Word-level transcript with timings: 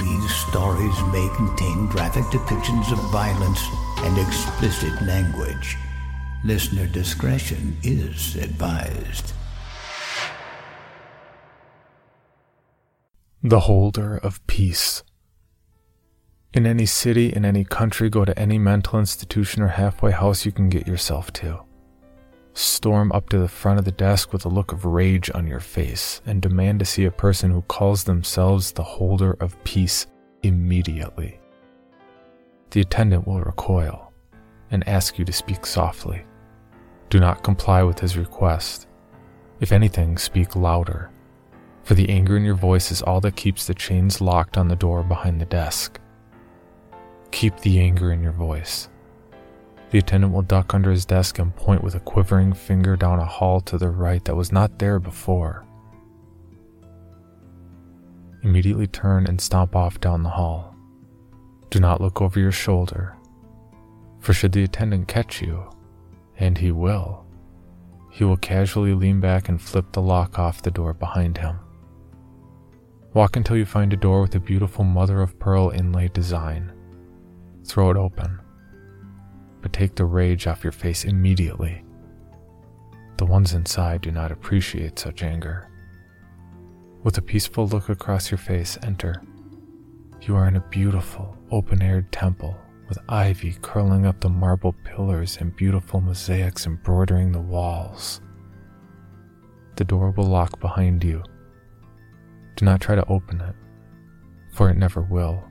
These 0.00 0.34
stories 0.34 0.98
may 1.12 1.28
contain 1.36 1.86
graphic 1.86 2.24
depictions 2.24 2.90
of 2.90 2.98
violence 3.10 3.60
and 3.98 4.16
explicit 4.16 5.02
language. 5.02 5.76
Listener 6.42 6.86
discretion 6.86 7.76
is 7.82 8.36
advised. 8.36 9.34
The 13.42 13.60
Holder 13.60 14.16
of 14.16 14.46
Peace. 14.46 15.02
In 16.54 16.66
any 16.66 16.86
city, 16.86 17.32
in 17.32 17.44
any 17.44 17.64
country, 17.64 18.08
go 18.08 18.24
to 18.24 18.38
any 18.38 18.58
mental 18.58 18.98
institution 18.98 19.62
or 19.62 19.68
halfway 19.68 20.12
house 20.12 20.46
you 20.46 20.52
can 20.52 20.70
get 20.70 20.86
yourself 20.86 21.30
to. 21.34 21.60
Storm 22.52 23.12
up 23.12 23.28
to 23.28 23.38
the 23.38 23.48
front 23.48 23.78
of 23.78 23.84
the 23.84 23.92
desk 23.92 24.32
with 24.32 24.44
a 24.44 24.48
look 24.48 24.72
of 24.72 24.84
rage 24.84 25.30
on 25.34 25.46
your 25.46 25.60
face 25.60 26.20
and 26.26 26.42
demand 26.42 26.80
to 26.80 26.84
see 26.84 27.04
a 27.04 27.10
person 27.10 27.50
who 27.50 27.62
calls 27.62 28.04
themselves 28.04 28.72
the 28.72 28.82
Holder 28.82 29.36
of 29.40 29.62
Peace 29.64 30.06
immediately. 30.42 31.38
The 32.70 32.80
attendant 32.80 33.26
will 33.26 33.40
recoil 33.40 34.12
and 34.70 34.86
ask 34.88 35.18
you 35.18 35.24
to 35.24 35.32
speak 35.32 35.66
softly. 35.66 36.24
Do 37.08 37.18
not 37.18 37.42
comply 37.42 37.82
with 37.82 37.98
his 37.98 38.16
request. 38.16 38.86
If 39.60 39.72
anything, 39.72 40.16
speak 40.16 40.56
louder, 40.56 41.10
for 41.82 41.94
the 41.94 42.08
anger 42.08 42.36
in 42.36 42.44
your 42.44 42.54
voice 42.54 42.90
is 42.90 43.02
all 43.02 43.20
that 43.22 43.36
keeps 43.36 43.66
the 43.66 43.74
chains 43.74 44.20
locked 44.20 44.56
on 44.56 44.68
the 44.68 44.76
door 44.76 45.02
behind 45.02 45.40
the 45.40 45.46
desk. 45.46 46.00
Keep 47.30 47.58
the 47.60 47.80
anger 47.80 48.12
in 48.12 48.22
your 48.22 48.32
voice. 48.32 48.88
The 49.90 49.98
attendant 49.98 50.32
will 50.32 50.42
duck 50.42 50.72
under 50.72 50.90
his 50.90 51.04
desk 51.04 51.38
and 51.38 51.54
point 51.54 51.82
with 51.82 51.96
a 51.96 52.00
quivering 52.00 52.52
finger 52.52 52.96
down 52.96 53.18
a 53.18 53.24
hall 53.24 53.60
to 53.62 53.76
the 53.76 53.90
right 53.90 54.24
that 54.24 54.36
was 54.36 54.52
not 54.52 54.78
there 54.78 55.00
before. 55.00 55.66
Immediately 58.42 58.86
turn 58.86 59.26
and 59.26 59.40
stomp 59.40 59.74
off 59.74 60.00
down 60.00 60.22
the 60.22 60.30
hall. 60.30 60.74
Do 61.70 61.80
not 61.80 62.00
look 62.00 62.22
over 62.22 62.38
your 62.38 62.52
shoulder, 62.52 63.16
for 64.20 64.32
should 64.32 64.52
the 64.52 64.64
attendant 64.64 65.08
catch 65.08 65.42
you, 65.42 65.68
and 66.38 66.56
he 66.56 66.70
will. 66.72 67.26
He 68.10 68.24
will 68.24 68.36
casually 68.36 68.94
lean 68.94 69.20
back 69.20 69.48
and 69.48 69.60
flip 69.60 69.92
the 69.92 70.02
lock 70.02 70.38
off 70.38 70.62
the 70.62 70.70
door 70.70 70.94
behind 70.94 71.38
him. 71.38 71.58
Walk 73.12 73.36
until 73.36 73.56
you 73.56 73.64
find 73.64 73.92
a 73.92 73.96
door 73.96 74.22
with 74.22 74.34
a 74.36 74.40
beautiful 74.40 74.84
mother 74.84 75.20
of 75.20 75.38
pearl 75.38 75.70
inlaid 75.70 76.12
design. 76.12 76.72
Throw 77.64 77.90
it 77.90 77.96
open, 77.96 78.40
but 79.60 79.72
take 79.72 79.94
the 79.94 80.04
rage 80.04 80.46
off 80.46 80.64
your 80.64 80.72
face 80.72 81.04
immediately. 81.04 81.84
The 83.16 83.26
ones 83.26 83.52
inside 83.52 84.00
do 84.00 84.10
not 84.10 84.32
appreciate 84.32 84.98
such 84.98 85.22
anger. 85.22 85.68
With 87.02 87.18
a 87.18 87.22
peaceful 87.22 87.66
look 87.66 87.88
across 87.88 88.30
your 88.30 88.38
face, 88.38 88.78
enter. 88.82 89.22
You 90.22 90.36
are 90.36 90.48
in 90.48 90.56
a 90.56 90.68
beautiful, 90.68 91.36
open 91.50 91.82
aired 91.82 92.12
temple 92.12 92.56
with 92.88 92.98
ivy 93.08 93.56
curling 93.62 94.04
up 94.04 94.20
the 94.20 94.28
marble 94.28 94.74
pillars 94.84 95.38
and 95.40 95.54
beautiful 95.54 96.00
mosaics 96.00 96.66
embroidering 96.66 97.30
the 97.30 97.40
walls. 97.40 98.20
The 99.76 99.84
door 99.84 100.10
will 100.10 100.24
lock 100.24 100.58
behind 100.60 101.04
you. 101.04 101.22
Do 102.56 102.64
not 102.64 102.80
try 102.80 102.96
to 102.96 103.06
open 103.06 103.40
it, 103.40 103.54
for 104.52 104.68
it 104.68 104.76
never 104.76 105.02
will. 105.02 105.44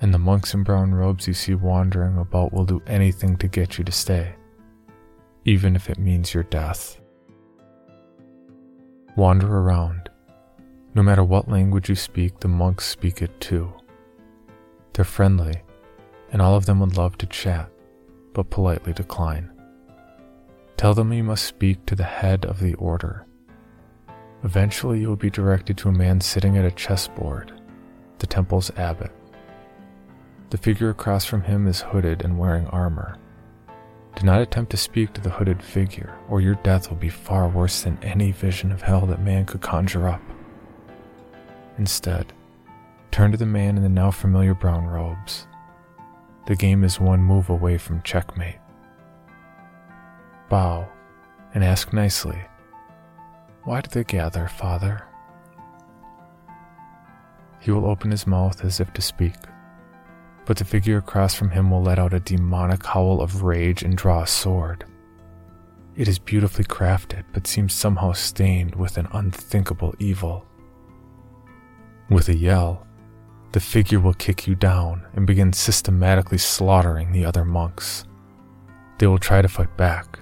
And 0.00 0.12
the 0.12 0.18
monks 0.18 0.54
in 0.54 0.62
brown 0.62 0.94
robes 0.94 1.26
you 1.26 1.34
see 1.34 1.54
wandering 1.54 2.18
about 2.18 2.52
will 2.52 2.64
do 2.64 2.82
anything 2.86 3.36
to 3.38 3.48
get 3.48 3.78
you 3.78 3.84
to 3.84 3.92
stay, 3.92 4.34
even 5.44 5.74
if 5.74 5.88
it 5.88 5.98
means 5.98 6.34
your 6.34 6.42
death. 6.44 7.00
Wander 9.16 9.58
around. 9.58 10.10
No 10.94 11.02
matter 11.02 11.24
what 11.24 11.50
language 11.50 11.88
you 11.88 11.94
speak, 11.94 12.40
the 12.40 12.48
monks 12.48 12.86
speak 12.86 13.22
it 13.22 13.40
too. 13.40 13.72
They're 14.92 15.04
friendly 15.04 15.62
and 16.32 16.42
all 16.42 16.54
of 16.54 16.66
them 16.66 16.80
would 16.80 16.96
love 16.96 17.16
to 17.18 17.26
chat, 17.26 17.70
but 18.32 18.50
politely 18.50 18.92
decline. 18.92 19.50
Tell 20.76 20.94
them 20.94 21.12
you 21.12 21.24
must 21.24 21.44
speak 21.44 21.86
to 21.86 21.94
the 21.94 22.04
head 22.04 22.44
of 22.44 22.60
the 22.60 22.74
order. 22.74 23.26
Eventually, 24.44 25.00
you 25.00 25.08
will 25.08 25.16
be 25.16 25.30
directed 25.30 25.78
to 25.78 25.88
a 25.88 25.92
man 25.92 26.20
sitting 26.20 26.56
at 26.56 26.64
a 26.64 26.70
chessboard, 26.70 27.52
the 28.18 28.26
temple's 28.26 28.70
abbot. 28.76 29.10
The 30.50 30.58
figure 30.58 30.90
across 30.90 31.24
from 31.24 31.42
him 31.42 31.66
is 31.66 31.80
hooded 31.80 32.24
and 32.24 32.38
wearing 32.38 32.66
armor. 32.68 33.18
Do 34.14 34.24
not 34.24 34.40
attempt 34.40 34.70
to 34.70 34.76
speak 34.76 35.12
to 35.12 35.20
the 35.20 35.30
hooded 35.30 35.62
figure, 35.62 36.16
or 36.28 36.40
your 36.40 36.54
death 36.56 36.88
will 36.88 36.96
be 36.96 37.08
far 37.08 37.48
worse 37.48 37.82
than 37.82 37.98
any 38.02 38.30
vision 38.32 38.70
of 38.72 38.82
hell 38.82 39.04
that 39.06 39.20
man 39.20 39.44
could 39.44 39.60
conjure 39.60 40.08
up. 40.08 40.22
Instead, 41.78 42.32
turn 43.10 43.32
to 43.32 43.36
the 43.36 43.44
man 43.44 43.76
in 43.76 43.82
the 43.82 43.88
now 43.88 44.10
familiar 44.10 44.54
brown 44.54 44.86
robes. 44.86 45.46
The 46.46 46.56
game 46.56 46.84
is 46.84 47.00
one 47.00 47.20
move 47.20 47.50
away 47.50 47.76
from 47.76 48.02
checkmate. 48.02 48.60
Bow 50.48 50.88
and 51.54 51.64
ask 51.64 51.92
nicely, 51.92 52.40
Why 53.64 53.80
do 53.80 53.90
they 53.90 54.04
gather, 54.04 54.46
Father? 54.46 55.04
He 57.58 57.72
will 57.72 57.86
open 57.86 58.12
his 58.12 58.26
mouth 58.28 58.64
as 58.64 58.78
if 58.78 58.92
to 58.92 59.02
speak, 59.02 59.34
but 60.46 60.56
the 60.56 60.64
figure 60.64 60.96
across 60.96 61.34
from 61.34 61.50
him 61.50 61.70
will 61.70 61.82
let 61.82 61.98
out 61.98 62.14
a 62.14 62.20
demonic 62.20 62.86
howl 62.86 63.20
of 63.20 63.42
rage 63.42 63.82
and 63.82 63.96
draw 63.96 64.22
a 64.22 64.26
sword. 64.26 64.84
It 65.96 66.08
is 66.08 66.18
beautifully 66.18 66.64
crafted, 66.64 67.24
but 67.32 67.46
seems 67.46 67.74
somehow 67.74 68.12
stained 68.12 68.74
with 68.74 68.96
an 68.96 69.08
unthinkable 69.12 69.94
evil. 69.98 70.46
With 72.08 72.28
a 72.28 72.36
yell, 72.36 72.86
the 73.52 73.60
figure 73.60 73.98
will 73.98 74.14
kick 74.14 74.46
you 74.46 74.54
down 74.54 75.06
and 75.14 75.26
begin 75.26 75.52
systematically 75.52 76.38
slaughtering 76.38 77.10
the 77.10 77.24
other 77.24 77.44
monks. 77.44 78.04
They 78.98 79.06
will 79.06 79.18
try 79.18 79.42
to 79.42 79.48
fight 79.48 79.76
back, 79.76 80.20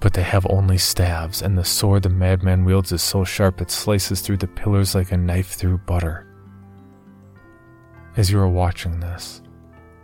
but 0.00 0.14
they 0.14 0.22
have 0.22 0.46
only 0.50 0.78
staves, 0.78 1.42
and 1.42 1.56
the 1.56 1.64
sword 1.64 2.02
the 2.02 2.08
madman 2.08 2.64
wields 2.64 2.90
is 2.90 3.02
so 3.02 3.24
sharp 3.24 3.60
it 3.60 3.70
slices 3.70 4.20
through 4.20 4.38
the 4.38 4.48
pillars 4.48 4.94
like 4.94 5.12
a 5.12 5.16
knife 5.16 5.52
through 5.52 5.78
butter. 5.78 6.26
As 8.16 8.30
you 8.30 8.38
are 8.38 8.48
watching 8.48 9.00
this, 9.00 9.42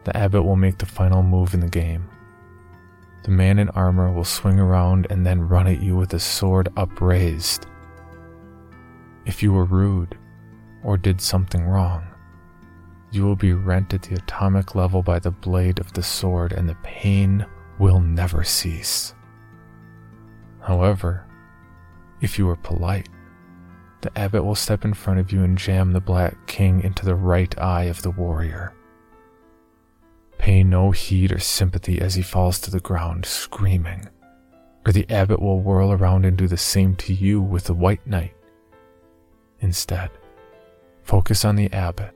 the 0.05 0.16
abbot 0.16 0.43
will 0.43 0.56
make 0.56 0.78
the 0.78 0.87
final 0.87 1.22
move 1.22 1.55
in 1.55 1.61
the 1.61 1.69
game. 1.69 2.09
The 3.22 3.31
man 3.31 3.59
in 3.59 3.69
armor 3.71 4.12
will 4.12 4.25
swing 4.25 4.59
around 4.59 5.06
and 5.11 5.27
then 5.27 5.49
run 5.49 5.66
at 5.66 5.83
you 5.83 5.97
with 5.97 6.11
his 6.11 6.22
sword 6.22 6.69
upraised. 6.77 7.66
If 9.27 9.43
you 9.43 9.53
were 9.53 9.65
rude 9.65 10.16
or 10.83 10.97
did 10.97 11.21
something 11.21 11.65
wrong, 11.65 12.06
you 13.10 13.25
will 13.25 13.37
be 13.37 13.53
rent 13.53 13.93
at 13.93 14.03
the 14.03 14.15
atomic 14.15 14.75
level 14.75 15.03
by 15.03 15.19
the 15.19 15.31
blade 15.31 15.81
of 15.81 15.93
the 15.93 16.03
sword, 16.03 16.53
and 16.53 16.69
the 16.69 16.77
pain 16.77 17.44
will 17.78 18.00
never 18.00 18.44
cease. 18.44 19.15
However, 20.60 21.27
if 22.21 22.39
you 22.39 22.49
are 22.49 22.56
polite, 22.56 23.09
the 24.00 24.16
abbot 24.16 24.44
will 24.44 24.55
step 24.55 24.84
in 24.84 24.94
front 24.94 25.21
of 25.21 25.33
you 25.33 25.43
and 25.43 25.59
jam 25.59 25.93
the 25.93 26.00
Black 26.00 26.47
King 26.47 26.83
into 26.83 27.05
the 27.05 27.15
right 27.15 27.59
eye 27.59 27.84
of 27.84 28.03
the 28.03 28.10
warrior. 28.10 28.72
Pay 30.41 30.65
no 30.65 30.91
heed 30.91 31.33
or 31.33 31.39
sympathy 31.39 32.01
as 32.01 32.15
he 32.15 32.22
falls 32.22 32.59
to 32.60 32.71
the 32.71 32.81
ground 32.81 33.27
screaming, 33.27 34.09
or 34.87 34.92
the 34.92 35.04
abbot 35.10 35.39
will 35.39 35.60
whirl 35.60 35.92
around 35.92 36.25
and 36.25 36.34
do 36.34 36.48
the 36.48 36.57
same 36.57 36.97
to 36.97 37.13
you 37.13 37.42
with 37.42 37.65
the 37.65 37.75
White 37.75 38.07
Knight. 38.07 38.34
Instead, 39.60 40.09
focus 41.03 41.45
on 41.45 41.57
the 41.57 41.71
abbot 41.75 42.15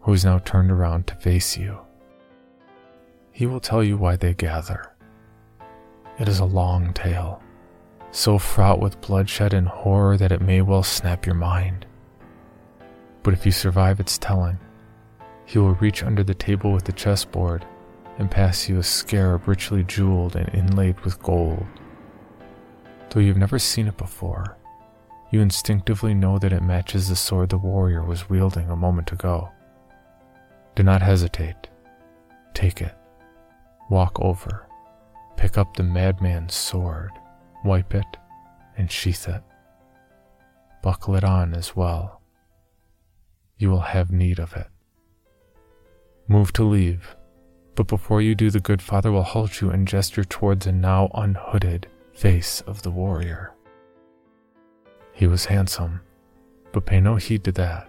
who 0.00 0.14
is 0.14 0.24
now 0.24 0.38
turned 0.38 0.70
around 0.70 1.06
to 1.08 1.14
face 1.16 1.58
you. 1.58 1.78
He 3.32 3.44
will 3.44 3.60
tell 3.60 3.84
you 3.84 3.98
why 3.98 4.16
they 4.16 4.32
gather. 4.32 4.90
It 6.18 6.26
is 6.26 6.38
a 6.38 6.46
long 6.46 6.94
tale, 6.94 7.42
so 8.12 8.38
fraught 8.38 8.80
with 8.80 9.02
bloodshed 9.02 9.52
and 9.52 9.68
horror 9.68 10.16
that 10.16 10.32
it 10.32 10.40
may 10.40 10.62
well 10.62 10.82
snap 10.82 11.26
your 11.26 11.34
mind. 11.34 11.84
But 13.22 13.34
if 13.34 13.44
you 13.44 13.52
survive 13.52 14.00
its 14.00 14.16
telling, 14.16 14.58
he 15.48 15.58
will 15.58 15.72
reach 15.76 16.02
under 16.02 16.22
the 16.22 16.34
table 16.34 16.72
with 16.72 16.84
the 16.84 16.92
chessboard 16.92 17.64
and 18.18 18.30
pass 18.30 18.68
you 18.68 18.78
a 18.78 18.82
scarab 18.82 19.48
richly 19.48 19.82
jeweled 19.82 20.36
and 20.36 20.54
inlaid 20.54 21.00
with 21.00 21.22
gold. 21.22 21.64
Though 23.08 23.20
you've 23.20 23.38
never 23.38 23.58
seen 23.58 23.88
it 23.88 23.96
before, 23.96 24.58
you 25.30 25.40
instinctively 25.40 26.12
know 26.12 26.38
that 26.38 26.52
it 26.52 26.62
matches 26.62 27.08
the 27.08 27.16
sword 27.16 27.48
the 27.48 27.56
warrior 27.56 28.04
was 28.04 28.28
wielding 28.28 28.68
a 28.68 28.76
moment 28.76 29.10
ago. 29.10 29.48
Do 30.74 30.82
not 30.82 31.00
hesitate. 31.00 31.68
Take 32.52 32.82
it. 32.82 32.94
Walk 33.88 34.20
over, 34.20 34.66
pick 35.38 35.56
up 35.56 35.78
the 35.78 35.82
madman's 35.82 36.54
sword, 36.54 37.12
wipe 37.64 37.94
it, 37.94 38.18
and 38.76 38.92
sheath 38.92 39.26
it. 39.26 39.42
Buckle 40.82 41.16
it 41.16 41.24
on 41.24 41.54
as 41.54 41.74
well. 41.74 42.20
You 43.56 43.70
will 43.70 43.80
have 43.80 44.12
need 44.12 44.38
of 44.38 44.54
it. 44.54 44.66
Move 46.30 46.52
to 46.52 46.62
leave, 46.62 47.16
but 47.74 47.86
before 47.86 48.20
you 48.20 48.34
do, 48.34 48.50
the 48.50 48.60
good 48.60 48.82
father 48.82 49.10
will 49.10 49.22
halt 49.22 49.62
you 49.62 49.70
and 49.70 49.88
gesture 49.88 50.24
towards 50.24 50.66
a 50.66 50.72
now 50.72 51.10
unhooded 51.14 51.86
face 52.12 52.60
of 52.66 52.82
the 52.82 52.90
warrior. 52.90 53.54
He 55.12 55.26
was 55.26 55.46
handsome, 55.46 56.02
but 56.72 56.84
pay 56.84 57.00
no 57.00 57.16
heed 57.16 57.44
to 57.44 57.52
that. 57.52 57.88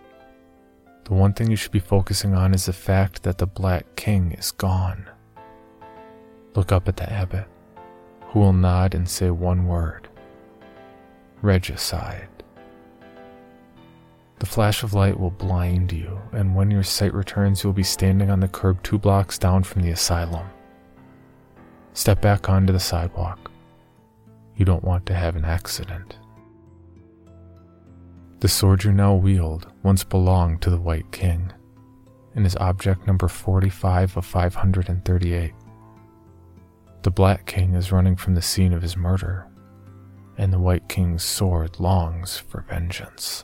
The 1.04 1.16
one 1.16 1.34
thing 1.34 1.50
you 1.52 1.58
should 1.58 1.74
be 1.74 1.80
focusing 1.80 2.34
on 2.34 2.54
is 2.54 2.68
the 2.68 2.74
fact 2.74 3.24
that 3.24 3.40
the 3.40 3.46
Black 3.46 3.96
King 3.98 4.32
is 4.32 4.52
gone. 4.52 5.10
Look 6.56 6.72
up 6.72 6.88
at 6.88 6.96
the 6.96 7.12
abbot, 7.12 7.46
who 8.28 8.40
will 8.40 8.54
nod 8.54 8.96
and 8.96 9.10
say 9.10 9.32
one 9.32 9.68
word 9.68 10.08
Regicide. 11.42 12.39
The 14.40 14.46
flash 14.46 14.84
of 14.84 14.94
light 14.94 15.20
will 15.20 15.32
blind 15.32 15.92
you, 15.92 16.20
and 16.32 16.56
when 16.56 16.72
your 16.72 16.84
sight 16.84 17.14
returns, 17.14 17.64
you'll 17.64 17.74
be 17.74 17.84
standing 17.84 18.30
on 18.30 18.40
the 18.40 18.48
curb 18.48 18.82
two 18.84 18.98
blocks 18.98 19.38
down 19.38 19.64
from 19.64 19.82
the 19.82 19.92
asylum. 19.92 20.48
Step 21.94 22.22
back 22.22 22.48
onto 22.48 22.72
the 22.72 22.80
sidewalk. 22.80 23.52
You 24.56 24.64
don't 24.64 24.84
want 24.84 25.06
to 25.08 25.14
have 25.14 25.36
an 25.36 25.44
accident. 25.44 26.18
The 28.40 28.48
sword 28.48 28.86
you 28.86 28.94
now 28.94 29.16
wield 29.16 29.68
once 29.84 30.06
belonged 30.06 30.62
to 30.62 30.70
the 30.70 30.80
White 30.80 31.12
King 31.12 31.52
and 32.36 32.46
is 32.46 32.56
object 32.56 33.06
number 33.06 33.28
45 33.28 34.16
of 34.16 34.26
538. 34.26 35.54
The 37.02 37.12
Black 37.12 37.46
King 37.46 37.74
is 37.74 37.92
running 37.92 38.16
from 38.16 38.36
the 38.36 38.42
scene 38.42 38.72
of 38.72 38.82
his 38.82 38.96
murder, 38.96 39.48
and 40.38 40.54
the 40.54 40.60
White 40.60 40.88
King's 40.88 41.24
sword 41.24 41.80
longs 41.80 42.38
for 42.38 42.62
vengeance. 42.62 43.44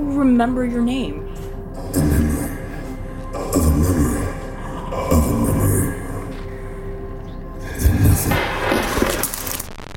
remember 0.31 0.65
your 0.65 0.81
name? 0.81 1.27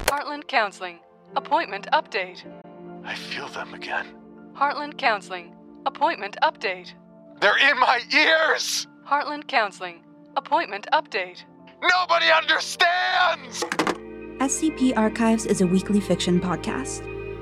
Heartland 0.06 0.48
Counseling. 0.48 0.98
Appointment 1.36 1.86
update. 1.92 2.42
I 3.04 3.14
feel 3.14 3.48
them 3.48 3.74
again. 3.74 4.06
Heartland 4.56 4.98
Counseling. 4.98 5.54
Appointment 5.86 6.36
update. 6.42 6.92
They're 7.40 7.58
in 7.70 7.78
my 7.78 8.00
ears! 8.12 8.86
Heartland 9.06 9.46
Counseling. 9.46 10.02
Appointment 10.36 10.86
update. 10.92 11.44
Nobody 11.80 12.26
understands! 12.32 13.62
SCP 14.40 14.96
Archives 14.96 15.46
is 15.46 15.60
a 15.60 15.66
weekly 15.66 16.00
fiction 16.00 16.40
podcast. 16.40 17.13